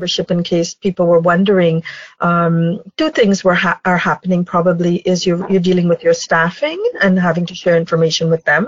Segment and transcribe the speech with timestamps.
[0.00, 1.82] Membership in case people were wondering.
[2.20, 6.80] Um, two things were ha- are happening probably is you're, you're dealing with your staffing
[7.02, 8.64] and having to share information with them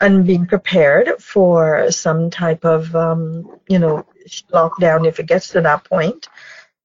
[0.00, 3.22] and being prepared for some type of, um,
[3.68, 4.06] you know,
[4.52, 6.28] lockdown if it gets to that point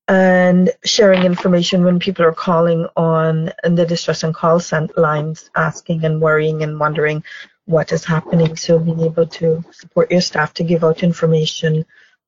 [0.09, 4.59] and sharing information when people are calling on the distress and call
[4.97, 7.23] lines asking and worrying and wondering
[7.65, 11.85] what is happening so being able to support your staff to give out information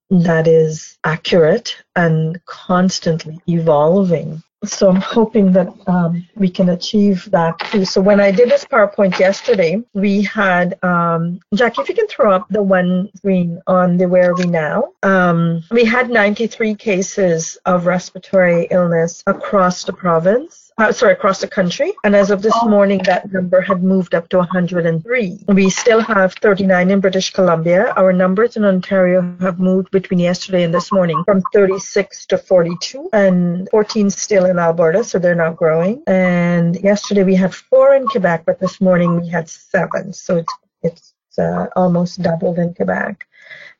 [0.10, 4.44] that is accurate and constantly evolving.
[4.66, 7.86] So I'm hoping that um, we can achieve that too.
[7.86, 12.34] So when I did this PowerPoint yesterday, we had um, Jackie, if you can throw
[12.34, 14.92] up the one screen on the Where Are We Now?
[15.02, 21.48] Um, we had 93 cases of respiratory illness across the province uh, sorry, across the
[21.48, 21.94] country.
[22.04, 25.46] And as of this morning, that number had moved up to 103.
[25.48, 27.92] We still have 39 in British Columbia.
[27.98, 33.10] Our numbers in Ontario have moved between yesterday and this morning from 36 to 42
[33.14, 36.02] and 14 still in Alberta, so they're not growing.
[36.08, 40.14] And yesterday we had four in Quebec, but this morning we had seven.
[40.14, 43.26] So it's, it's uh, almost doubled in Quebec.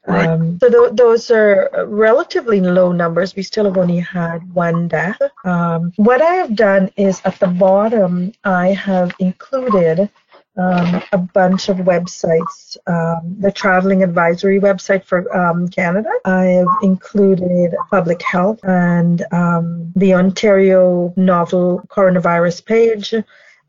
[0.08, 0.28] Right.
[0.28, 3.36] Um, so th- those are relatively low numbers.
[3.36, 5.20] We still have only had one death.
[5.46, 10.10] Um, what I have done is at the bottom, I have included
[10.58, 12.78] um, a bunch of websites.
[12.88, 16.10] Um, the traveling advisory website for um, Canada.
[16.26, 23.14] I have included public health and um, the Ontario novel coronavirus page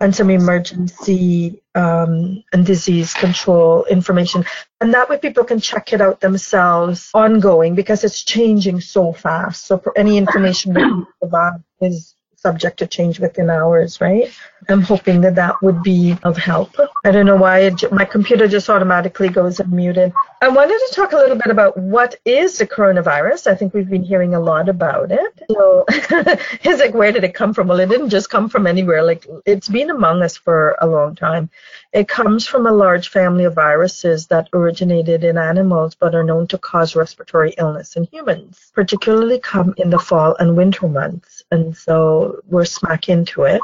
[0.00, 4.44] and some emergency um, and disease control information.
[4.80, 9.66] And that way people can check it out themselves ongoing because it's changing so fast.
[9.66, 14.30] So any information that you provide is subject to change within hours, right?
[14.68, 16.74] I'm hoping that that would be of help.
[17.04, 20.12] I don't know why it, my computer just automatically goes unmuted.
[20.40, 23.46] I wanted to talk a little bit about what is the coronavirus.
[23.46, 25.42] I think we've been hearing a lot about it.
[25.50, 27.68] So it's like, where did it come from?
[27.68, 29.02] Well, it didn't just come from anywhere.
[29.02, 31.50] Like it's been among us for a long time.
[31.92, 36.46] It comes from a large family of viruses that originated in animals but are known
[36.48, 41.39] to cause respiratory illness in humans, particularly come in the fall and winter months.
[41.50, 43.62] And so we're smack into it.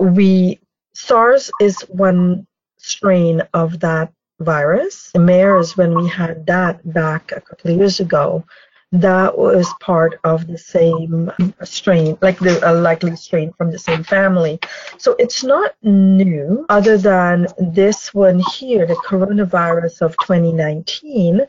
[0.00, 0.60] We
[0.94, 2.46] SARS is one
[2.78, 5.10] strain of that virus.
[5.16, 8.44] MERS, when we had that back a couple of years ago,
[8.92, 11.32] that was part of the same
[11.64, 14.60] strain, like the a likely strain from the same family.
[14.98, 21.40] So it's not new, other than this one here, the coronavirus of 2019,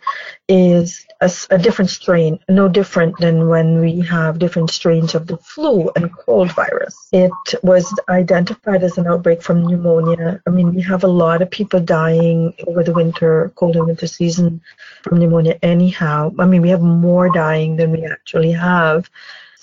[0.47, 5.37] is a, a different strain, no different than when we have different strains of the
[5.37, 7.09] flu and cold virus.
[7.11, 10.41] It was identified as an outbreak from pneumonia.
[10.47, 14.07] I mean, we have a lot of people dying over the winter, cold and winter
[14.07, 14.61] season
[15.03, 16.33] from pneumonia anyhow.
[16.39, 19.09] I mean, we have more dying than we actually have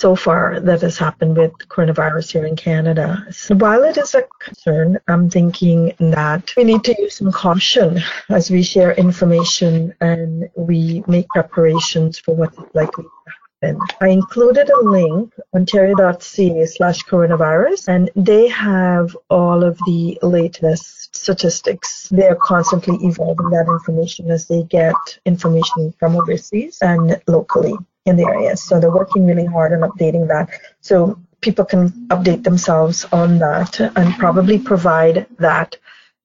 [0.01, 3.27] so far that has happened with coronavirus here in Canada.
[3.31, 8.01] So while it is a concern, I'm thinking that we need to use some caution
[8.31, 13.40] as we share information and we make preparations for what is likely to happen.
[13.63, 22.09] I included a link, ontario.ca slash coronavirus, and they have all of the latest statistics.
[22.09, 24.95] They're constantly evolving that information as they get
[25.27, 27.75] information from overseas and locally
[28.07, 28.57] in the area.
[28.57, 30.49] So they're working really hard on updating that.
[30.81, 35.77] So people can update themselves on that and probably provide that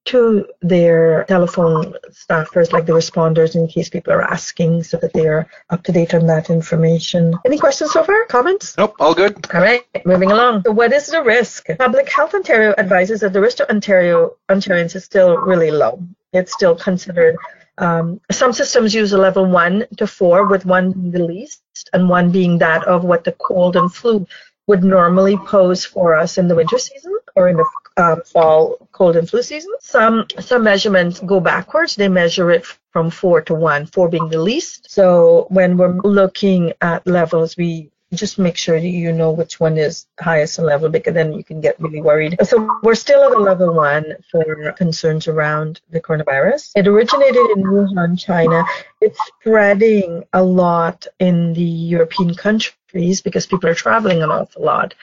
[0.06, 5.28] to their telephone staffers, like the responders, in case people are asking, so that they
[5.28, 7.38] are up to date on that information.
[7.46, 8.26] Any questions so far?
[8.26, 8.78] Comments?
[8.78, 9.48] Nope, all good.
[9.54, 10.64] All right, moving along.
[10.66, 11.68] So, what is the risk?
[11.78, 16.02] Public Health Ontario advises that the risk to Ontario Ontarians is still really low.
[16.34, 17.38] It's still considered
[17.78, 21.62] um, some systems use a level one to four, with one being the least
[21.94, 24.26] and one being that of what the cold and flu
[24.68, 27.66] would normally pose for us in the winter season or in the
[27.98, 29.72] um, fall cold and flu season.
[29.80, 31.96] Some some measurements go backwards.
[31.96, 34.92] They measure it from four to one, four being the least.
[34.92, 39.78] So when we're looking at levels, we just make sure that you know which one
[39.78, 42.38] is highest in level because then you can get really worried.
[42.44, 46.72] So we're still at a level one for concerns around the coronavirus.
[46.76, 48.64] It originated in Wuhan, China.
[49.02, 54.94] It's spreading a lot in the European countries because people are traveling an awful lot.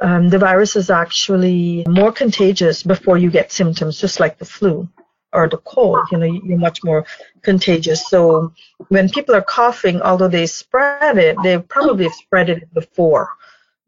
[0.00, 4.88] Um, the virus is actually more contagious before you get symptoms, just like the flu
[5.32, 7.04] or the cold, you know, you're much more
[7.42, 8.08] contagious.
[8.08, 8.52] So
[8.88, 13.28] when people are coughing, although they spread it, they probably have spread it before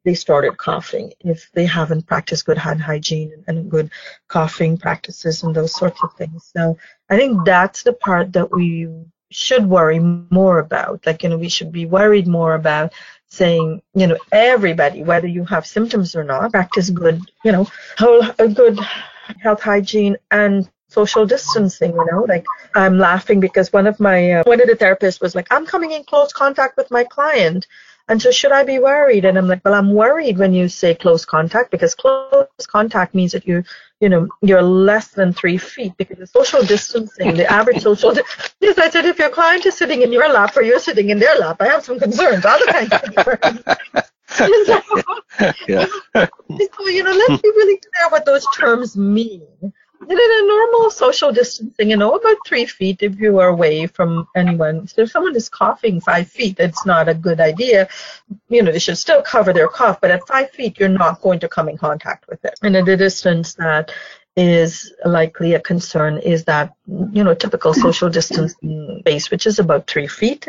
[0.05, 3.91] they started coughing if they haven't practiced good hand hygiene and good
[4.29, 6.50] coughing practices and those sorts of things.
[6.55, 6.76] So
[7.08, 8.88] I think that's the part that we
[9.31, 11.05] should worry more about.
[11.06, 12.93] Like, you know, we should be worried more about
[13.29, 17.67] saying, you know, everybody, whether you have symptoms or not, practice good, you know,
[17.99, 18.79] whole, good
[19.43, 24.43] health hygiene and social distancing, you know, like I'm laughing because one of my, uh,
[24.44, 27.67] one of the therapists was like, I'm coming in close contact with my client.
[28.06, 29.25] And so should I be worried?
[29.25, 33.32] And I'm like, well, I'm worried when you say close contact because close contact means
[33.32, 33.64] that you,
[34.00, 38.23] you know, you're less than three feet because the social distancing, the average social, di-
[38.61, 41.19] yes, I said if your client is sitting in your lap or you're sitting in
[41.19, 43.62] their lap, I have some concerns, other kinds of concerns.
[44.26, 44.52] so,
[45.69, 45.87] yeah.
[46.14, 49.73] so, you know, let's be really clear what those terms mean
[50.10, 54.26] in a normal social distancing, you know, about three feet if you are away from
[54.34, 54.86] anyone.
[54.86, 57.88] So if someone is coughing five feet, it's not a good idea.
[58.48, 61.40] You know, they should still cover their cough, but at five feet, you're not going
[61.40, 62.58] to come in contact with it.
[62.62, 63.92] And at a distance that
[64.36, 69.86] is likely a concern is that, you know, typical social distancing base, which is about
[69.86, 70.48] three feet.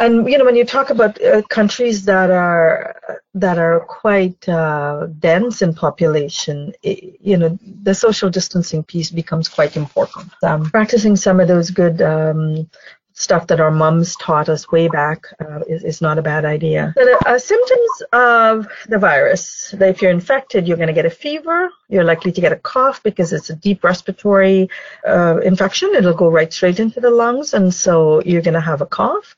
[0.00, 5.06] And you know, when you talk about uh, countries that are that are quite uh,
[5.18, 10.32] dense in population, it, you know, the social distancing piece becomes quite important.
[10.42, 12.68] Um, practicing some of those good um,
[13.14, 16.92] stuff that our mums taught us way back uh, is, is not a bad idea.
[16.96, 21.10] The uh, symptoms of the virus, that if you're infected, you're going to get a
[21.10, 24.68] fever, you're likely to get a cough because it's a deep respiratory
[25.06, 25.92] uh, infection.
[25.94, 29.36] It'll go right straight into the lungs, and so you're going to have a cough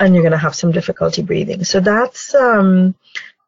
[0.00, 1.64] and you're going to have some difficulty breathing.
[1.64, 2.94] So that's um,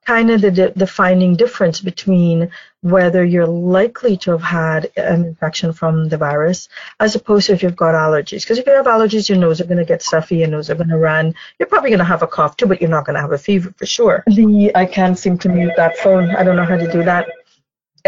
[0.07, 2.51] kind of the de- defining difference between
[2.81, 6.69] whether you're likely to have had an infection from the virus
[7.01, 8.43] as opposed to if you've got allergies.
[8.43, 10.77] Because if you have allergies, your nose are going to get stuffy, your nose are
[10.77, 11.35] going to run.
[11.59, 13.39] You're probably going to have a cough too, but you're not going to have a
[13.39, 14.25] fever for sure.
[14.27, 16.31] The I can't seem to mute that phone.
[16.35, 17.29] I don't know how to do that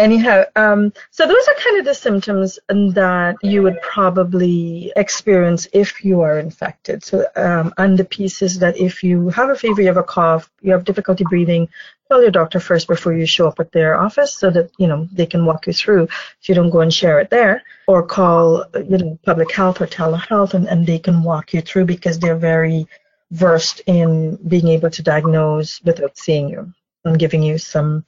[0.00, 6.04] anyhow um, so those are kind of the symptoms that you would probably experience if
[6.04, 7.04] you are infected.
[7.04, 10.02] So um, and the piece is that if you have a fever you have a
[10.02, 11.68] cough you have difficulty breathing
[12.10, 15.08] tell your doctor first before you show up at their office so that you know
[15.12, 16.04] they can walk you through.
[16.40, 19.86] If you don't go and share it there or call you know public health or
[19.86, 22.86] telehealth and, and they can walk you through because they're very
[23.30, 26.72] versed in being able to diagnose without seeing you
[27.04, 28.04] and giving you some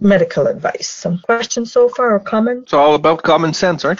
[0.00, 0.88] medical advice.
[0.88, 2.64] Some questions so far or comments?
[2.64, 3.98] It's all about common sense, right?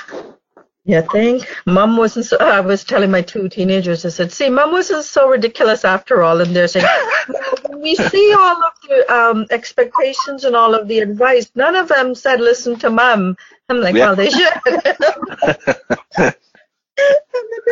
[0.84, 2.38] Yeah, I think mom wasn't so.
[2.38, 6.40] I was telling my two teenagers, I said, "See, mom wasn't so ridiculous after all."
[6.40, 6.86] And they're saying,
[7.76, 12.14] we see all of the um, expectations and all of the advice, none of them
[12.14, 13.36] said, "Listen to mom."
[13.68, 14.06] I'm like, yeah.
[14.06, 16.34] well, they should.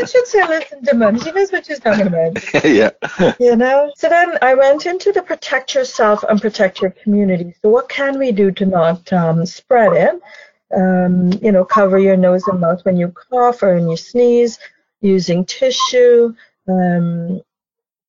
[0.06, 1.19] Should say listen to mom.
[1.19, 2.55] She knows what she's talking about.
[2.64, 2.90] yeah.
[3.40, 3.93] You know?
[3.96, 7.55] So then I went into the protect yourself and protect your community.
[7.62, 10.23] So what can we do to not um, spread it?
[10.76, 14.58] Um, you know, cover your nose and mouth when you cough or when you sneeze,
[15.00, 16.35] using tissue,
[16.68, 17.40] um,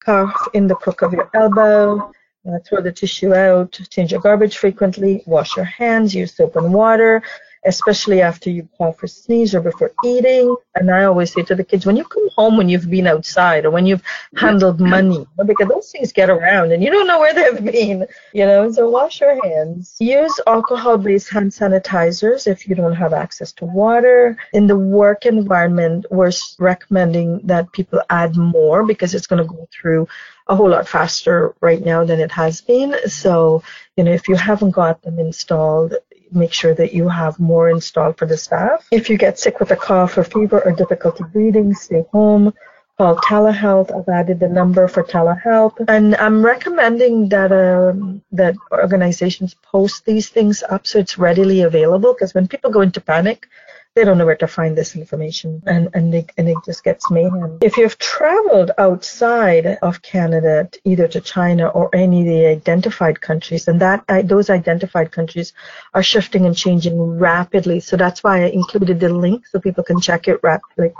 [0.03, 2.11] cough in the crook of your elbow,
[2.47, 6.73] uh, throw the tissue out, change your garbage frequently, wash your hands, use soap and
[6.73, 7.21] water,
[7.65, 10.55] especially after you cough or sneeze or before eating.
[10.75, 13.65] And I always say to the kids, when you come home when you've been outside
[13.65, 14.03] or when you've
[14.35, 18.45] handled money, because those things get around and you don't know where they've been, you
[18.45, 19.95] know, so wash your hands.
[19.99, 24.37] Use alcohol-based hand sanitizers if you don't have access to water.
[24.53, 29.67] In the work environment, we're recommending that people add more because it's going to go
[29.71, 30.07] through
[30.49, 32.95] a whole lot faster right now than it has been.
[33.09, 33.63] So,
[33.95, 35.95] you know, if you haven't got them installed,
[36.31, 38.87] make sure that you have more installed for the staff.
[38.91, 42.53] If you get sick with a cough or fever or difficulty breathing, stay home.
[42.97, 43.95] Call telehealth.
[43.95, 50.29] I've added the number for telehealth, and I'm recommending that um, that organizations post these
[50.29, 52.13] things up so it's readily available.
[52.13, 53.47] Because when people go into panic,
[53.97, 57.09] they don't know where to find this information and, and, they, and it just gets
[57.09, 57.57] mayhem.
[57.61, 63.67] If you've traveled outside of Canada, either to China or any of the identified countries,
[63.67, 65.51] and that those identified countries
[65.95, 67.79] are shifting and changing rapidly.
[67.79, 70.93] So that's why I included the link so people can check it rap, like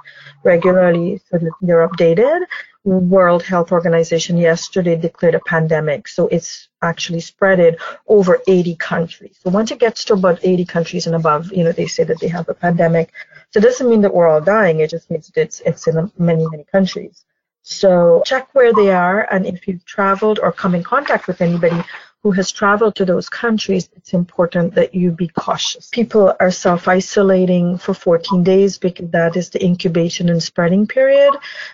[0.44, 2.48] regularly so that they're updated
[2.88, 6.08] World Health Organization yesterday declared a pandemic.
[6.08, 7.78] So it's actually spreaded
[8.08, 9.38] over 80 countries.
[9.44, 12.20] So once it gets to about 80 countries and above, you know, they say that
[12.22, 13.12] they have a pandemic.
[13.52, 14.80] So it doesn't mean that we're all dying.
[14.80, 17.26] It just means that it's, it's in many, many countries.
[17.62, 19.22] So check where they are.
[19.34, 21.84] And if you've traveled or come in contact with anybody
[22.24, 25.90] who has traveled to those countries, it's important that you be cautious.
[25.90, 31.34] People are self isolating for 14 days because that is the incubation and spreading period.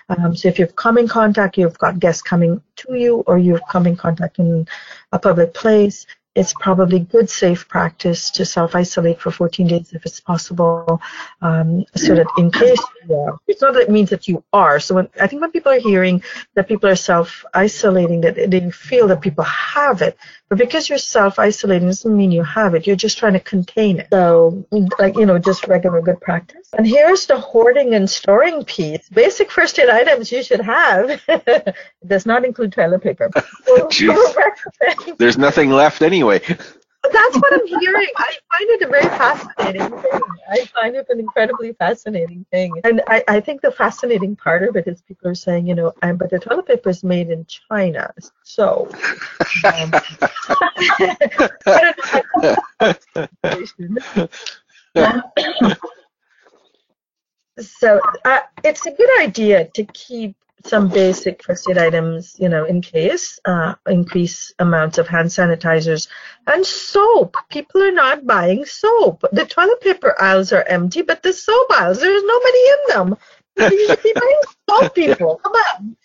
[0.10, 3.66] Um, so if you've come in contact, you've got guests coming to you, or you've
[3.70, 4.68] come in contact in
[5.12, 10.20] a public place, it's probably good safe practice to self-isolate for 14 days if it's
[10.20, 11.00] possible
[11.42, 14.80] um, so that in case you are it's not that it means that you are
[14.80, 16.24] so when, i think when people are hearing
[16.56, 20.18] that people are self-isolating that they feel that people have it
[20.54, 22.86] but because you're self-isolating doesn't mean you have it.
[22.86, 24.10] You're just trying to contain it.
[24.12, 24.64] So
[25.00, 26.70] like you know just regular good practice.
[26.78, 29.10] And here's the hoarding and storing piece.
[29.10, 31.20] Basic first aid items you should have.
[31.34, 33.32] It does not include toilet paper.
[35.18, 36.42] There's nothing left anyway.
[37.12, 38.08] That's what I'm hearing.
[38.18, 40.22] I find it a very fascinating thing.
[40.50, 42.80] I find it an incredibly fascinating thing.
[42.84, 45.94] And I, I think the fascinating part of it is people are saying, you know,
[46.02, 48.14] um, but the toilet paper is made in China.
[48.44, 48.90] So,
[49.66, 49.92] um,
[57.60, 62.66] so uh, it's a good idea to keep some basic first aid items, you know,
[62.66, 66.08] in case, uh, increase amounts of hand sanitizers
[66.48, 67.36] and soap.
[67.50, 69.24] People are not buying soap.
[69.32, 73.18] The toilet paper aisles are empty, but the soap aisles, there's nobody in them.
[73.58, 75.42] You should be buying soap, people.
[75.44, 75.98] Come on.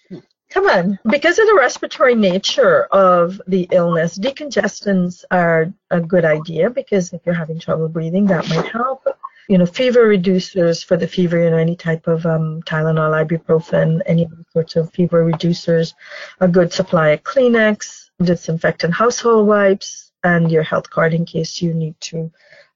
[0.50, 0.98] Come on.
[1.10, 7.20] Because of the respiratory nature of the illness, decongestants are a good idea because if
[7.26, 9.06] you're having trouble breathing, that might help
[9.48, 14.02] you know, fever reducers for the fever, you know, any type of um, Tylenol, ibuprofen,
[14.04, 15.94] any sorts of fever reducers,
[16.40, 21.72] a good supply of Kleenex, disinfectant household wipes, and your health card in case you
[21.72, 22.30] need to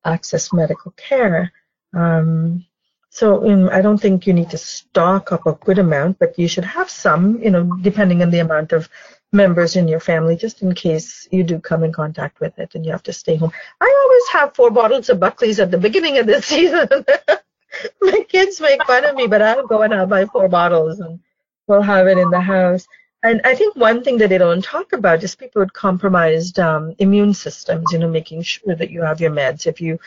[0.05, 1.52] access medical care.
[1.93, 2.64] Um,
[3.11, 6.49] so um, I don't think you need to stock up a good amount, but you
[6.49, 8.88] should have some, you know, depending on the amount of
[9.32, 12.84] members in your family just in case you do come in contact with it and
[12.84, 13.52] you have to stay home.
[13.80, 16.88] I always have four bottles of Buckley's at the beginning of the season.
[18.02, 21.18] My kids make fun of me, but I'll go and I'll buy four bottles and
[21.66, 22.86] we'll have it in the house.
[23.24, 26.94] And I think one thing that they don't talk about is people with compromised um,
[26.98, 29.66] immune systems, you know, making sure that you have your meds.
[29.66, 29.98] If you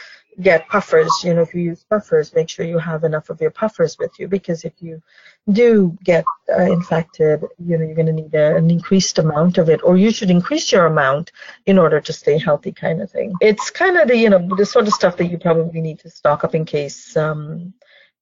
[0.42, 3.52] get puffers, you know, if you use puffers, make sure you have enough of your
[3.52, 5.02] puffers with you because if you
[5.52, 6.26] do get
[6.58, 9.98] uh, infected, you know, you're going to need a, an increased amount of it, or
[9.98, 11.32] you should increase your amount
[11.66, 13.34] in order to stay healthy, kind of thing.
[13.42, 16.10] It's kind of the, you know, the sort of stuff that you probably need to
[16.10, 17.74] stock up in case um,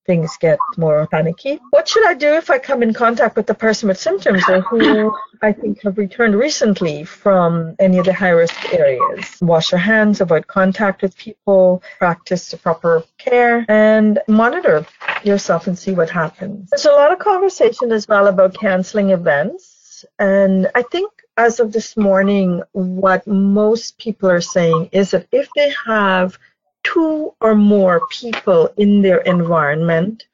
[0.06, 1.60] things get more panicky.
[1.70, 4.62] What should I do if I come in contact with the person with symptoms or
[4.62, 9.38] who I think have returned recently from any of the high risk areas?
[9.42, 14.86] Wash your hands, avoid contact with people, practice the proper care, and monitor
[15.24, 16.70] yourself and see what happens.
[16.70, 20.06] There's a lot of conversation as well about canceling events.
[20.20, 25.48] And I think as of this morning, what most people are saying is that if
[25.56, 26.38] they have
[26.84, 30.26] two or more people in their environment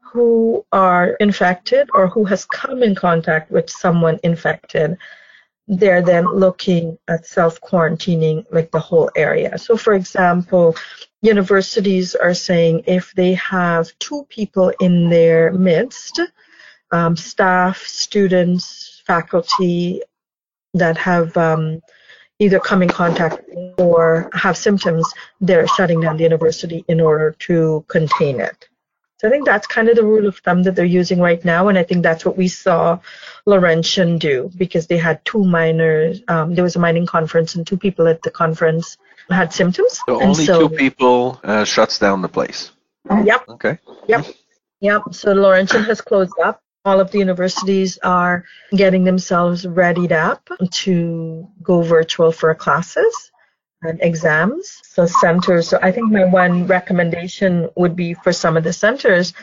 [0.00, 4.96] who are infected or who has come in contact with someone infected,
[5.66, 9.58] they're then looking at self quarantining like the whole area.
[9.58, 10.74] So, for example,
[11.20, 16.20] universities are saying if they have two people in their midst,
[16.90, 20.02] um, staff, students, faculty
[20.72, 21.80] that have um,
[22.38, 23.40] either come in contact
[23.78, 28.68] or have symptoms, they're shutting down the university in order to contain it.
[29.18, 31.66] So I think that's kind of the rule of thumb that they're using right now,
[31.66, 33.00] and I think that's what we saw
[33.46, 36.22] Laurentian do because they had two miners.
[36.28, 38.96] Um, there was a mining conference, and two people at the conference
[39.28, 40.00] had symptoms.
[40.06, 42.70] So only so, two people uh, shuts down the place.
[43.10, 43.48] Yep.
[43.48, 43.78] Okay.
[44.06, 44.26] Yep.
[44.80, 45.02] Yep.
[45.10, 51.48] So Laurentian has closed up all of the universities are getting themselves readied up to
[51.62, 53.30] go virtual for classes
[53.82, 54.80] and exams.
[54.84, 59.34] So centers, so I think my one recommendation would be for some of the centers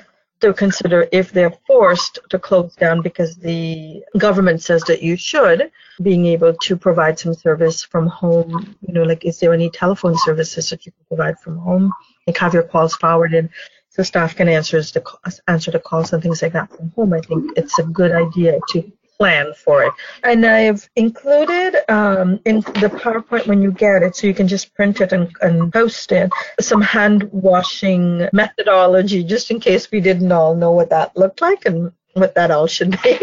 [0.41, 5.71] to consider if they're forced to close down because the government says that you should,
[6.01, 8.75] being able to provide some service from home.
[8.81, 11.93] You know, like is there any telephone services that you can provide from home?
[12.27, 13.49] Like have your calls forwarded
[13.95, 15.01] so staff can answer the
[15.47, 17.13] answer the calls and things like that from home.
[17.13, 19.93] I think it's a good idea to plan for it.
[20.25, 24.73] And I've included um, in the PowerPoint when you get it, so you can just
[24.73, 30.33] print it and, and post it, some hand washing methodology, just in case we didn't
[30.33, 33.17] all know what that looked like and what that all should be.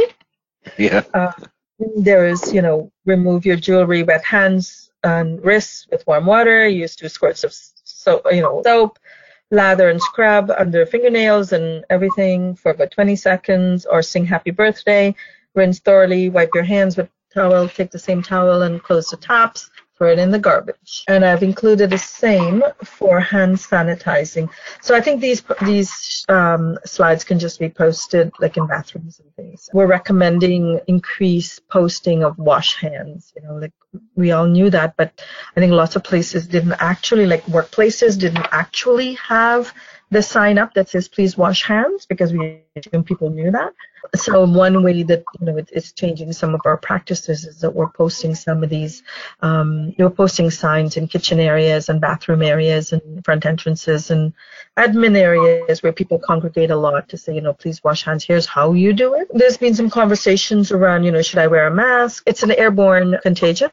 [0.79, 1.03] Yeah.
[1.13, 1.33] Uh,
[1.97, 6.67] there is, you know, remove your jewelry, wet hands and wrists with warm water.
[6.67, 7.53] Use two squirts of
[7.85, 8.99] so you know soap,
[9.53, 15.15] lather and scrub under fingernails and everything for about 20 seconds, or sing Happy Birthday.
[15.55, 16.31] Rinse thoroughly.
[16.31, 17.69] Wipe your hands with towel.
[17.69, 21.05] Take the same towel and close the tops throw it in the garbage.
[21.09, 24.51] And I've included the same for hand sanitizing.
[24.81, 29.35] So I think these these um, slides can just be posted like in bathrooms and
[29.35, 29.69] things.
[29.73, 33.33] We're recommending increased posting of wash hands.
[33.37, 33.73] You know, like
[34.15, 35.25] we all knew that, but
[35.57, 39.73] I think lots of places didn't actually, like workplaces didn't actually have
[40.13, 43.73] the sign up that says please wash hands because we assume people knew that.
[44.15, 47.89] So one way that you know it's changing some of our practices is that we're
[47.89, 49.03] posting some of these,
[49.41, 54.35] um, we're posting signs in kitchen areas and bathroom areas and front entrances and
[54.77, 58.23] admin areas where people congregate a lot to say, you know, please wash hands.
[58.23, 59.29] Here's how you do it.
[59.33, 62.25] There's been some conversations around, you know, should I wear a mask?
[62.27, 63.71] It's an airborne contagion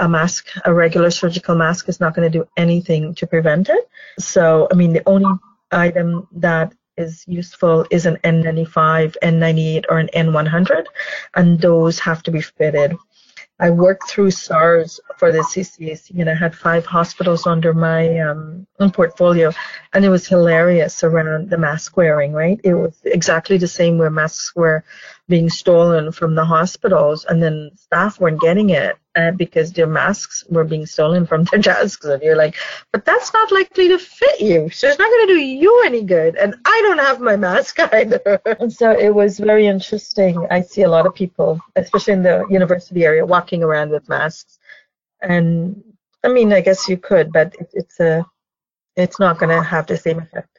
[0.00, 3.88] a mask, a regular surgical mask, is not going to do anything to prevent it.
[4.18, 5.38] So, I mean, the only
[5.70, 10.84] item that is useful is an N95, N98, or an N100,
[11.34, 12.96] and those have to be fitted.
[13.60, 18.66] I worked through SARS for the CCAC, and I had five hospitals under my um,
[18.92, 19.52] portfolio,
[19.92, 22.32] and it was hilarious around the mask wearing.
[22.32, 24.84] Right, it was exactly the same where masks were
[25.28, 30.44] being stolen from the hospitals, and then staff weren't getting it uh, because their masks
[30.50, 32.04] were being stolen from their desks.
[32.04, 32.56] And you're like,
[32.92, 34.68] but that's not likely to fit you.
[34.70, 36.36] So it's not going to do you any good.
[36.36, 38.40] And I don't have my mask either.
[38.60, 40.46] and so it was very interesting.
[40.50, 44.58] I see a lot of people, especially in the university area, walking around with masks.
[45.22, 45.82] And
[46.22, 48.26] I mean, I guess you could, but it, it's a,
[48.96, 50.53] it's not going to have the same effect.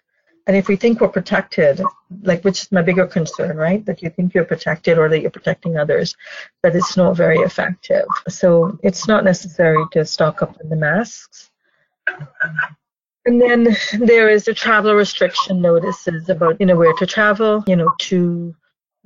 [0.48, 1.82] And if we think we're protected,
[2.22, 3.84] like which is my bigger concern, right?
[3.86, 6.16] That you think you're protected or that you're protecting others,
[6.62, 8.06] but it's not very effective.
[8.30, 11.50] So it's not necessary to stock up on the masks.
[13.26, 17.76] And then there is the travel restriction notices about, you know, where to travel, you
[17.76, 18.56] know, to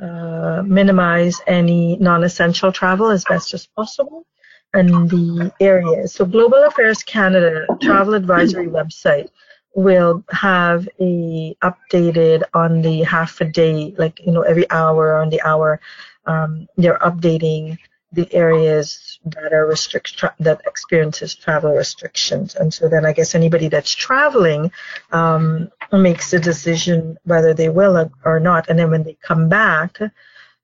[0.02, 4.26] uh, minimize any non-essential travel as best as possible
[4.74, 6.14] and the areas.
[6.14, 9.30] So Global Affairs Canada travel advisory website
[9.76, 15.30] will have a updated on the half a day, like you know every hour on
[15.30, 15.80] the hour,
[16.26, 17.78] um, they're updating
[18.12, 23.36] the areas that are restrict tra- that experiences travel restrictions, and so then I guess
[23.36, 24.72] anybody that's traveling
[25.12, 30.00] um, makes a decision whether they will or not, and then when they come back.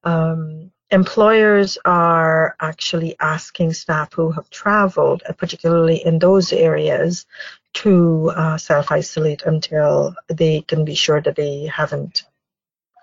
[0.04, 7.26] Um, employers are actually asking staff who have traveled, particularly in those areas,
[7.76, 12.24] to uh, self isolate until they can be sure that they haven't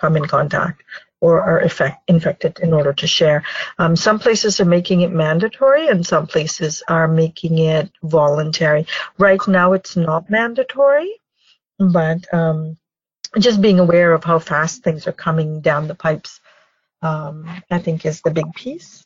[0.01, 0.83] come in contact
[1.21, 3.45] or are effect, infected in order to share.
[3.79, 8.87] Um, some places are making it mandatory and some places are making it voluntary.
[9.19, 11.13] Right now it's not mandatory,
[11.79, 12.77] but um,
[13.39, 16.41] just being aware of how fast things are coming down the pipes,
[17.03, 19.05] um, I think is the big piece.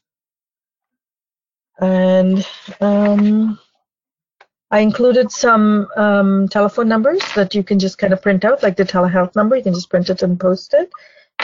[1.79, 2.46] And
[2.81, 3.59] um,
[4.70, 8.76] I included some um, telephone numbers that you can just kind of print out, like
[8.76, 9.57] the telehealth number.
[9.57, 10.90] You can just print it and post it,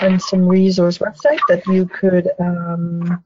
[0.00, 3.22] and some resource website that you could um,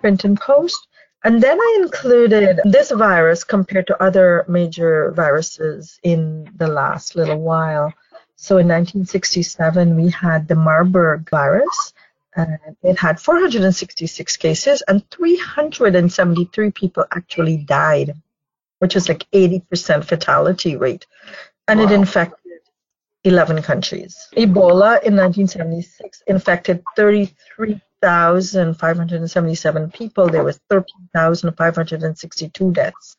[0.00, 0.88] print and post.
[1.24, 7.40] And then I included this virus compared to other major viruses in the last little
[7.40, 7.94] while.
[8.36, 11.94] So in 1967, we had the Marburg virus.
[12.36, 18.20] And it had 466 cases, and 373 people actually died
[18.78, 21.06] which is like 80% fatality rate.
[21.68, 21.86] And wow.
[21.86, 22.38] it infected
[23.24, 24.28] 11 countries.
[24.36, 30.28] Ebola in 1976 infected 33,577 people.
[30.28, 33.16] There was 13,562 deaths.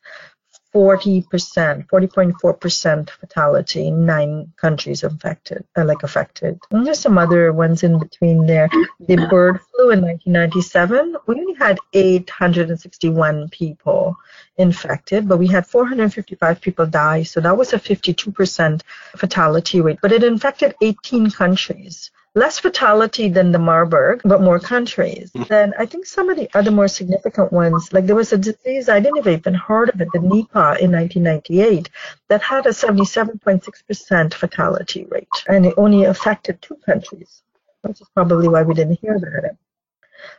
[0.74, 6.58] 40%, 40.4% fatality in nine countries affected, uh, like affected.
[6.70, 8.68] And there's some other ones in between there.
[9.00, 14.16] The bird flu in 1997, we only had 861 people
[14.58, 17.22] infected, but we had 455 people die.
[17.22, 18.82] So that was a 52%
[19.16, 25.32] fatality rate, but it infected 18 countries less fatality than the Marburg, but more countries.
[25.32, 25.48] Mm.
[25.48, 28.90] Then I think some of the other more significant ones, like there was a disease,
[28.90, 31.88] I didn't even heard of it, the Nipah in 1998,
[32.28, 37.42] that had a 77.6% fatality rate, and it only affected two countries,
[37.80, 39.56] which is probably why we didn't hear about it.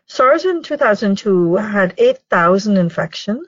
[0.05, 3.47] SARS in 2002 had 8,000 infections.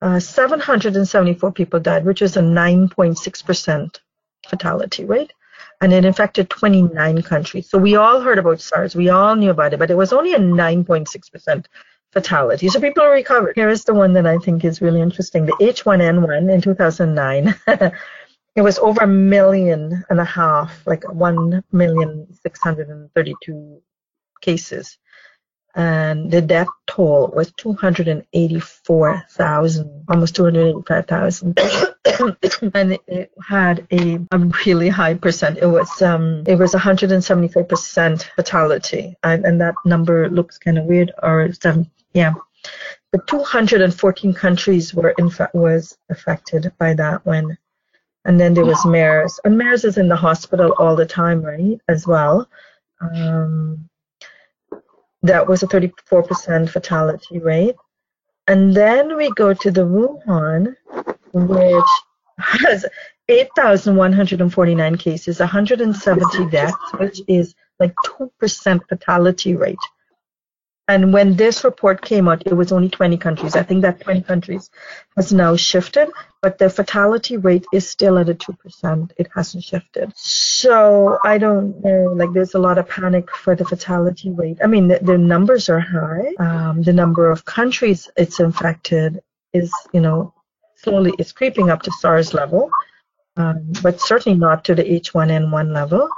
[0.00, 4.00] Uh, 774 people died, which is a 9.6%
[4.48, 5.32] fatality rate.
[5.80, 7.68] And it infected 29 countries.
[7.68, 10.34] So we all heard about SARS, we all knew about it, but it was only
[10.34, 11.66] a 9.6%
[12.12, 12.68] fatality.
[12.68, 13.54] So people recovered.
[13.56, 17.54] Here is the one that I think is really interesting: the H1N1 in 2009.
[18.56, 23.82] it was over a million and a half, like one million six hundred and thirty-two
[24.40, 24.98] cases
[25.74, 31.58] and the death toll was 284,000, almost 285,000.
[32.74, 35.58] and it had a, a, really high percent.
[35.58, 41.10] It was um, it was 174% fatality, and, and that number looks kind of weird.
[41.22, 42.34] Or seven, yeah,
[43.10, 47.58] but 214 countries were in fact was affected by that one.
[48.26, 51.78] And then there was MERS, and MERS is in the hospital all the time, right?
[51.88, 52.48] As well.
[53.00, 53.90] Um,
[55.24, 57.74] that was a 34% fatality rate.
[58.46, 60.76] And then we go to the Wuhan,
[61.32, 61.84] which
[62.38, 62.84] has
[63.28, 69.78] 8,149 cases, 170 deaths, which is like 2% fatality rate.
[70.86, 73.56] And when this report came out, it was only 20 countries.
[73.56, 74.70] I think that 20 countries
[75.16, 76.10] has now shifted,
[76.42, 79.10] but the fatality rate is still at a 2%.
[79.16, 80.12] It hasn't shifted.
[80.14, 84.58] So I don't know, like there's a lot of panic for the fatality rate.
[84.62, 86.34] I mean, the, the numbers are high.
[86.38, 89.22] Um, the number of countries it's infected
[89.54, 90.34] is, you know,
[90.76, 92.70] slowly, it's creeping up to SARS level,
[93.38, 96.10] um, but certainly not to the H1N1 level.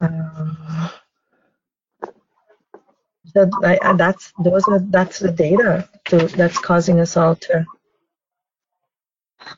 [0.00, 0.56] Um,
[3.32, 7.66] so I, that's those are that's the data to, that's causing us all to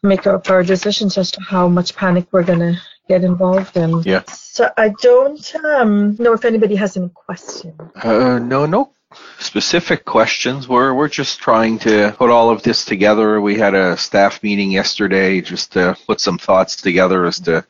[0.02, 4.02] make up our decisions as to how much panic we're gonna get involved in.
[4.02, 4.22] Yeah.
[4.24, 7.74] So I don't um, know if anybody has any questions.
[7.96, 8.92] Uh, no, no
[9.38, 10.68] specific questions.
[10.68, 13.40] We're we're just trying to put all of this together.
[13.40, 17.64] We had a staff meeting yesterday just to put some thoughts together as to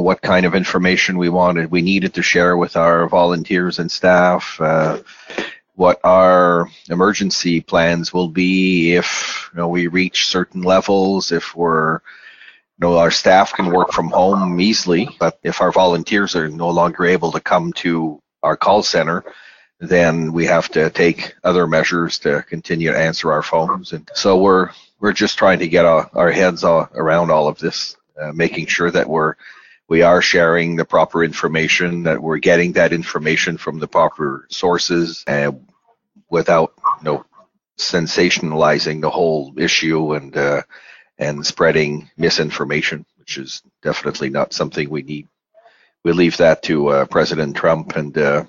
[0.00, 4.58] what kind of information we wanted, we needed to share with our volunteers and staff,
[4.60, 5.00] uh,
[5.74, 11.94] what our emergency plans will be if you know, we reach certain levels, if we're
[11.94, 16.70] you know, our staff can work from home easily, but if our volunteers are no
[16.70, 19.24] longer able to come to our call center,
[19.78, 23.92] then we have to take other measures to continue to answer our phones.
[23.92, 27.58] And so we're we're just trying to get our, our heads all, around all of
[27.58, 29.34] this, uh, making sure that we're
[29.92, 35.22] we are sharing the proper information, that we're getting that information from the proper sources
[35.26, 35.68] and
[36.30, 37.26] without you know,
[37.78, 40.62] sensationalizing the whole issue and uh,
[41.18, 45.28] and spreading misinformation, which is definitely not something we need.
[46.04, 48.44] We leave that to uh, President Trump and uh,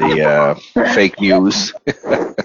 [0.00, 1.72] the uh, fake news.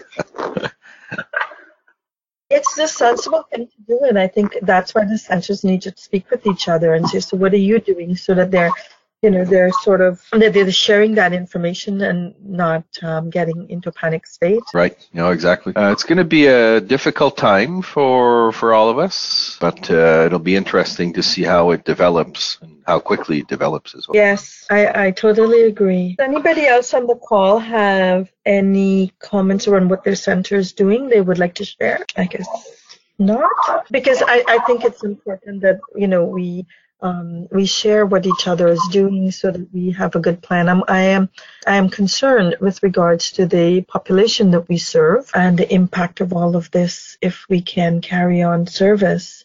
[2.50, 5.94] it's the sensible thing to do, and I think that's why the centers need to
[5.96, 8.72] speak with each other and say, so what are you doing, so that they're,
[9.24, 13.92] you know, they're sort of they're sharing that information and not um, getting into a
[13.92, 14.62] panic state.
[14.74, 14.96] Right.
[15.12, 15.76] You know exactly.
[15.76, 20.24] Uh, it's going to be a difficult time for for all of us, but uh,
[20.26, 24.16] it'll be interesting to see how it develops and how quickly it develops as well.
[24.16, 26.16] Yes, I, I totally agree.
[26.18, 31.10] Does anybody else on the call have any comments around what their center is doing
[31.10, 32.06] they would like to share?
[32.16, 32.48] I guess
[33.20, 33.50] not,
[33.90, 36.68] because I, I think it's important that, you know, we
[37.02, 40.68] um, we share what each other is doing so that we have a good plan.
[40.68, 41.30] I'm, I am
[41.68, 46.34] I am concerned with regards to the population that we serve and the impact of
[46.34, 49.44] all of this if we can carry on service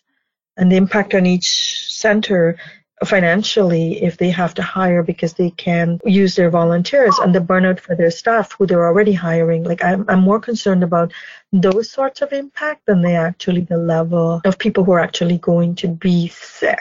[0.56, 2.56] and the impact on each center
[3.04, 7.80] financially if they have to hire because they can use their volunteers and the burnout
[7.80, 9.64] for their staff who they're already hiring.
[9.64, 11.12] Like I'm, I'm more concerned about
[11.52, 15.74] those sorts of impact than they actually the level of people who are actually going
[15.76, 16.78] to be sick.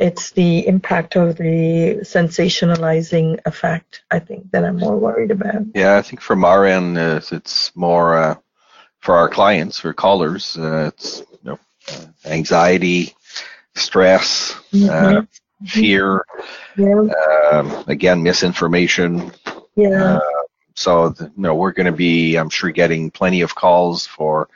[0.00, 5.62] It's the impact of the sensationalizing effect, I think, that I'm more worried about.
[5.74, 8.34] Yeah, I think from our end, uh, it's more uh,
[9.00, 11.58] for our clients, for callers, uh, it's you know,
[12.24, 13.14] anxiety,
[13.74, 15.18] stress, mm-hmm.
[15.18, 15.22] uh,
[15.66, 16.24] fear,
[16.78, 17.02] yeah.
[17.52, 19.30] um, again, misinformation.
[19.76, 20.16] Yeah.
[20.16, 20.20] Uh,
[20.74, 24.48] so, you know, we're going to be, I'm sure, getting plenty of calls for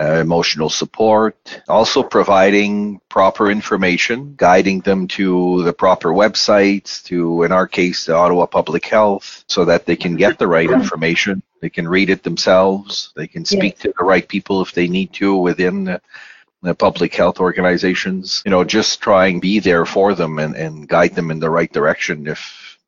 [0.00, 7.52] uh, emotional support, also providing proper information, guiding them to the proper websites, to, in
[7.52, 11.42] our case, the Ottawa Public Health, so that they can get the right information.
[11.60, 13.12] They can read it themselves.
[13.14, 13.82] They can speak yes.
[13.82, 16.00] to the right people if they need to within the,
[16.62, 20.88] the public health organizations, you know, just try and be there for them and, and
[20.88, 22.78] guide them in the right direction if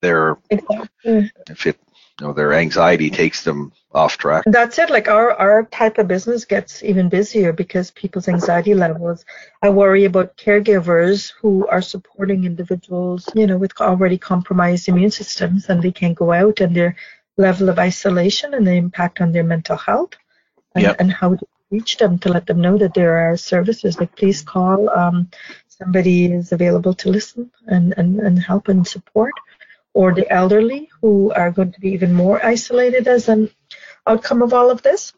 [0.00, 1.30] they're, exactly.
[1.48, 1.78] if it,
[2.20, 4.44] you know their anxiety takes them off track.
[4.46, 4.90] That's it.
[4.90, 9.24] Like our our type of business gets even busier because people's anxiety levels.
[9.62, 15.68] I worry about caregivers who are supporting individuals, you know, with already compromised immune systems,
[15.68, 16.96] and they can't go out, and their
[17.36, 20.14] level of isolation and the impact on their mental health,
[20.74, 20.96] and, Yep.
[20.98, 24.00] and how to reach them to let them know that there are services.
[24.00, 24.90] Like please call.
[24.90, 25.30] Um,
[25.68, 29.32] somebody is available to listen and, and, and help and support
[29.94, 33.50] or the elderly who are going to be even more isolated as an
[34.06, 35.12] outcome of all of this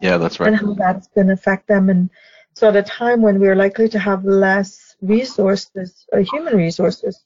[0.00, 0.48] Yeah, that's right.
[0.48, 1.88] and how that's going to affect them.
[1.88, 2.10] And
[2.54, 7.22] so at a time when we're likely to have less resources, uh, human resources,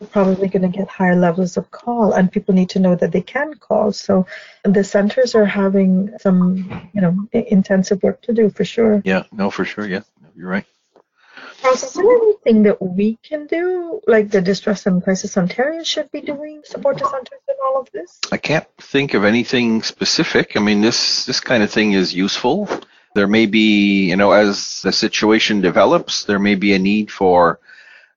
[0.00, 3.10] we're probably going to get higher levels of call and people need to know that
[3.10, 3.90] they can call.
[3.92, 4.26] So
[4.62, 9.02] the centers are having some, you know, intensive work to do for sure.
[9.04, 9.86] Yeah, no, for sure.
[9.86, 10.02] Yeah,
[10.36, 10.66] you're right.
[11.64, 16.20] Is there anything that we can do, like the Distress and Crisis Ontario should be
[16.20, 18.20] doing, support the centers in all of this?
[18.30, 20.56] I can't think of anything specific.
[20.56, 22.68] I mean, this this kind of thing is useful.
[23.14, 27.58] There may be, you know, as the situation develops, there may be a need for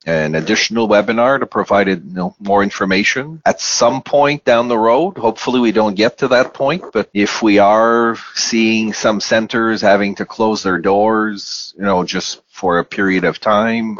[0.06, 5.18] an additional webinar to provide you know, more information at some point down the road.
[5.18, 6.84] Hopefully, we don't get to that point.
[6.92, 12.42] But if we are seeing some centers having to close their doors, you know, just
[12.50, 14.00] for a period of time,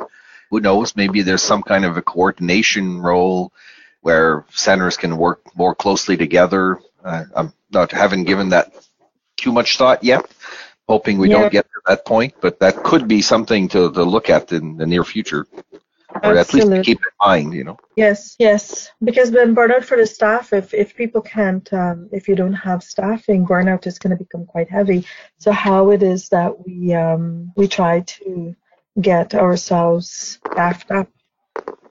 [0.50, 0.96] who knows?
[0.96, 3.54] Maybe there's some kind of a coordination role
[4.02, 6.80] where centers can work more closely together.
[7.04, 8.74] Uh, I'm not haven't given that
[9.38, 10.26] too much thought yet.
[10.88, 11.42] Hoping we Yeah.
[11.42, 14.76] don't get to that point, but that could be something to, to look at in
[14.78, 15.48] the near future,
[16.24, 16.84] or at least Absolutely.
[16.84, 17.54] keep in mind.
[17.54, 17.78] You know.
[17.96, 18.92] Yes, yes.
[19.04, 22.84] Because then burnout for the staff, if if people can't, um, if you don't have
[22.84, 25.06] staffing, burnout is going to become quite heavy.
[25.38, 28.56] So how it is that we um, we try to
[29.00, 31.10] get ourselves staffed up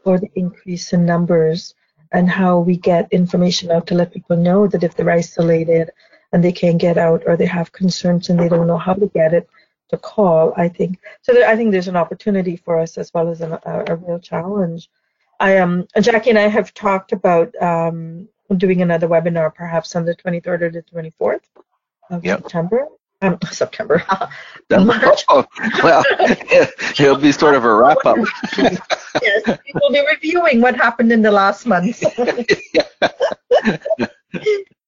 [0.04, 1.74] for the increase in numbers,
[2.12, 5.90] and how we get information out to let people know that if they're isolated
[6.32, 9.06] and they can't get out or they have concerns and they don't know how to
[9.08, 9.48] get it,
[9.90, 10.52] to call.
[10.56, 11.32] I think so.
[11.32, 14.18] There, I think there's an opportunity for us as well as an, a, a real
[14.18, 14.90] challenge.
[15.38, 20.14] I um Jackie and I have talked about um doing another webinar perhaps on the
[20.14, 21.40] 23rd or the 24th
[22.10, 22.42] of Yep.
[22.42, 22.86] September.
[23.22, 24.02] Um, September.
[24.70, 25.24] March.
[25.28, 25.44] Oh,
[25.82, 28.16] well, it'll be sort of a wrap up.
[28.58, 28.80] yes,
[29.46, 32.02] we will be reviewing what happened in the last month.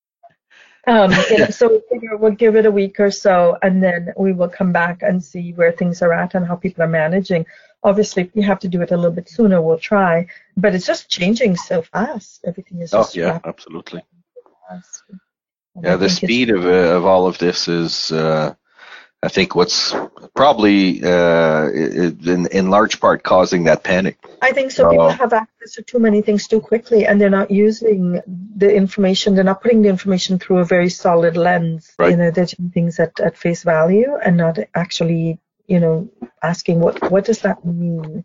[0.86, 1.12] um,
[1.50, 5.22] so we'll give it a week or so, and then we will come back and
[5.22, 7.46] see where things are at and how people are managing.
[7.84, 10.26] Obviously, if we have to do it a little bit sooner, we'll try.
[10.56, 12.44] But it's just changing so fast.
[12.44, 14.02] Everything is Oh yeah, rapid absolutely.
[14.68, 15.02] fast.
[15.74, 18.54] And I Yeah, the speed of uh, of all of this is, uh,
[19.24, 19.94] I think, what's
[20.34, 24.16] probably uh, in in large part causing that panic.
[24.40, 24.90] I think so.
[24.90, 25.10] People Oh.
[25.10, 28.20] have access to too many things too quickly, and they're not using
[28.56, 29.34] the information.
[29.34, 31.92] They're not putting the information through a very solid lens.
[31.98, 32.10] Right.
[32.10, 36.08] You know, they're taking things at, at face value and not actually, you know,
[36.42, 38.24] asking what what does that mean,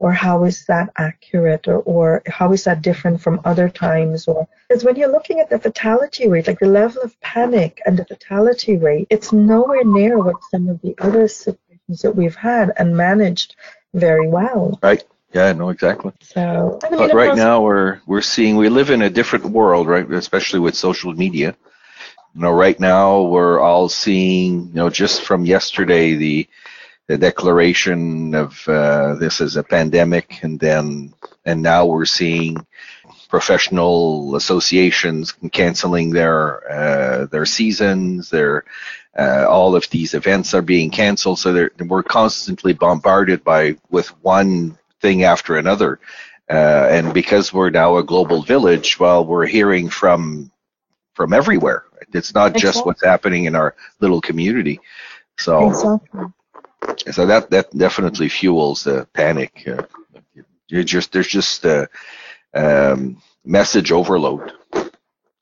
[0.00, 4.46] or how is that accurate, or or how is that different from other times, or
[4.68, 8.04] because when you're looking at the fatality rate, like the level of panic and the
[8.04, 12.96] fatality rate, it's nowhere near what some of the other situations that we've had and
[12.96, 13.56] managed
[13.94, 14.78] very well.
[14.82, 15.04] Right?
[15.34, 16.12] Yeah, no, exactly.
[16.20, 19.86] So, I mean, But right now we're we're seeing we live in a different world,
[19.86, 20.10] right?
[20.10, 21.54] Especially with social media.
[22.34, 26.48] You know, right now we're all seeing, you know, just from yesterday the
[27.08, 31.12] the declaration of uh, this as a pandemic, and then
[31.44, 32.64] and now we're seeing
[33.28, 38.30] professional associations canceling their uh, their seasons.
[38.30, 38.64] Their
[39.18, 44.78] uh, all of these events are being canceled, so we're constantly bombarded by with one
[45.00, 45.98] thing after another.
[46.50, 50.50] Uh, and because we're now a global village, well, we're hearing from
[51.14, 51.84] from everywhere.
[52.12, 54.80] It's not just what's happening in our little community.
[55.36, 56.26] So, Exactly.
[57.10, 59.66] So that that definitely fuels the panic.
[59.66, 59.82] Uh,
[60.68, 61.88] you're just there's just a
[62.54, 64.52] um, message overload.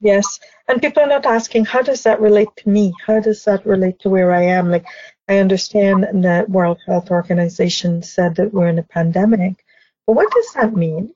[0.00, 0.40] Yes.
[0.68, 2.92] And people are not asking, how does that relate to me?
[3.06, 4.70] How does that relate to where I am?
[4.70, 4.84] Like,
[5.28, 9.64] I understand that World Health Organization said that we're in a pandemic,
[10.06, 11.12] but what does that mean?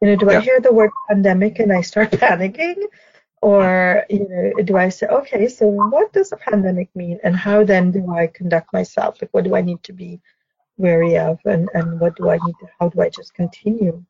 [0.00, 2.82] You know, do I hear the word pandemic and I start panicking?
[3.42, 7.18] Or, you know, do I say, okay, so what does a pandemic mean?
[7.24, 9.20] And how then do I conduct myself?
[9.20, 10.20] Like, what do I need to be
[10.76, 11.40] wary of?
[11.44, 14.04] And, and what do I need to, how do I just continue?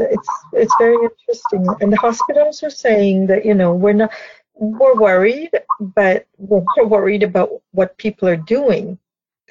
[0.00, 4.10] it's it's very interesting and the hospitals are saying that you know we're not
[4.54, 8.98] we're worried but we're worried about what people are doing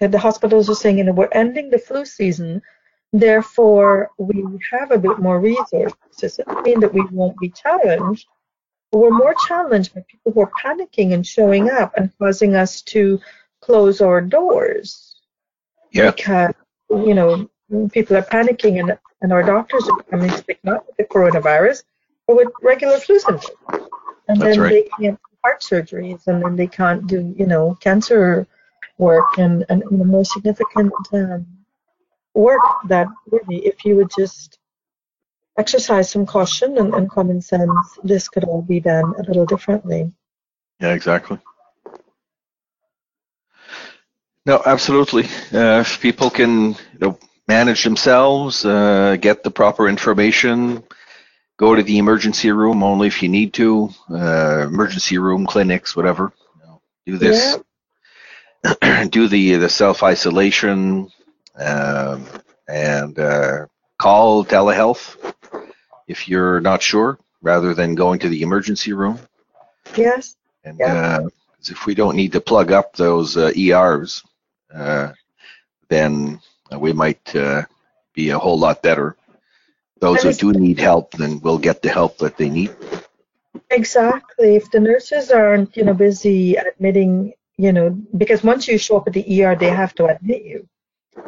[0.01, 2.61] that the hospitals are saying you know we're ending the flu season
[3.13, 5.93] Therefore, we have a bit more resources.
[6.11, 8.27] It doesn't mean that we won't be challenged,
[8.93, 12.83] but we're more challenged by people who are panicking and showing up and causing us
[12.83, 13.19] to
[13.59, 15.15] close our doors.
[15.91, 16.11] Yeah.
[16.11, 16.53] Because,
[16.91, 17.49] you know,
[17.91, 21.81] people are panicking and, and our doctors are becoming sick, not with the coronavirus,
[22.27, 23.57] but with regular flu symptoms.
[24.27, 24.69] And That's then right.
[24.69, 28.45] they can't do heart surgeries and then they can't do, you know, cancer
[28.99, 31.47] work and, and know, more significant um,
[32.35, 34.59] work that really, if you would just
[35.57, 37.71] exercise some caution and, and common sense,
[38.03, 40.11] this could all be done a little differently.
[40.79, 41.39] Yeah, exactly.
[44.45, 45.23] No, absolutely.
[45.53, 50.83] Uh, if people can you know, manage themselves, uh, get the proper information,
[51.57, 56.33] go to the emergency room only if you need to, uh, emergency room clinics, whatever.
[56.59, 57.57] You know, do this.
[59.09, 61.09] do the the self isolation
[61.55, 62.25] um,
[62.67, 63.65] and uh,
[63.97, 65.32] call telehealth
[66.13, 69.15] if you're not sure, rather than going to the emergency room.
[70.05, 70.35] Yes.
[70.65, 70.95] And Yeah.
[71.03, 71.29] uh
[71.75, 74.21] if we don't need to plug up those uh, ERs,
[74.81, 75.07] uh,
[75.87, 76.11] then
[76.85, 77.61] we might uh,
[78.13, 79.15] be a whole lot better.
[79.99, 82.71] Those who do need help, then we'll get the help that they need.
[83.69, 84.49] Exactly.
[84.59, 89.07] If the nurses aren't, you know, busy admitting, you know, because once you show up
[89.07, 90.67] at the ER, they have to admit you.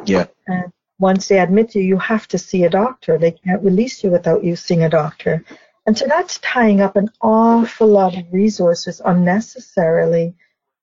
[0.04, 0.26] Yeah.
[0.46, 3.18] And once they admit you, you have to see a doctor.
[3.18, 5.44] They can't release you without you seeing a doctor.
[5.86, 10.34] And so that's tying up an awful lot of resources unnecessarily,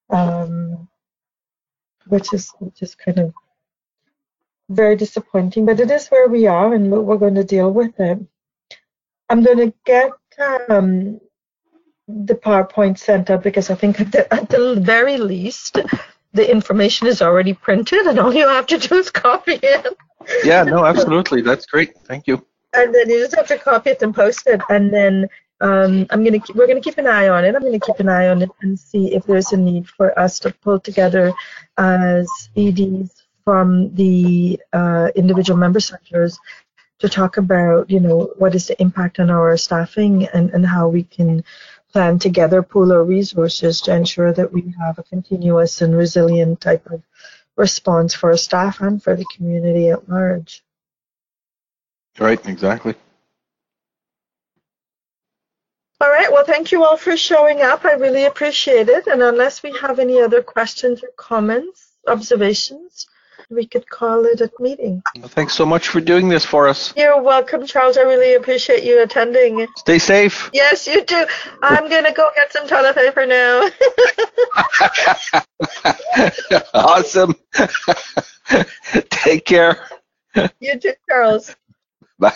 [0.10, 0.88] um,
[2.08, 3.34] which is which is kind of
[4.70, 5.66] very disappointing.
[5.66, 8.20] But it is where we are, and we're going to deal with it.
[9.30, 10.12] I'm going to get
[10.70, 11.20] um,
[12.08, 15.80] the PowerPoint sent up because I think at the, at the very least,
[16.34, 19.98] the information is already printed, and all you have to do is copy it.
[20.44, 21.42] Yeah, no, absolutely.
[21.42, 21.98] That's great.
[22.06, 22.46] Thank you.
[22.74, 25.28] and then you just have to copy it and post it and then
[25.62, 27.56] um, I'm gonna keep, we're gonna keep an eye on it.
[27.56, 30.40] I'm gonna keep an eye on it and see if there's a need for us
[30.40, 31.32] to pull together
[31.78, 36.38] as EDs from the uh, individual member centers
[37.00, 40.88] to talk about you know what is the impact on our staffing and, and how
[40.90, 41.44] we can
[41.94, 46.86] plan together, pool our resources to ensure that we have a continuous and resilient type
[46.88, 47.02] of
[47.56, 50.64] response for our staff and for the community at large.
[52.20, 52.96] Right, exactly.
[56.02, 56.32] All right.
[56.32, 57.86] Well, thank you all for showing up.
[57.86, 59.08] I really appreciate it.
[59.08, 63.08] And unless we have any other questions or comments, observations,
[63.50, 65.04] we could call it a meeting.
[65.28, 66.94] Thanks so much for doing this for us.
[66.96, 67.98] You're welcome, Charles.
[67.98, 69.68] I really appreciate you attending.
[69.78, 70.50] Stay safe.
[70.54, 71.26] Yes, you do.
[71.62, 73.70] I'm going to go get some toilet paper now.
[76.74, 77.36] awesome.
[79.10, 79.78] Take care.
[80.60, 81.56] you too, Charles.
[82.20, 82.34] Bye.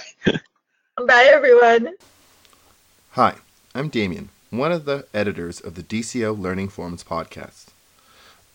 [1.05, 1.93] Bye, everyone.
[3.11, 3.35] Hi,
[3.73, 7.67] I'm Damien, one of the editors of the DCO Learning Forums podcast.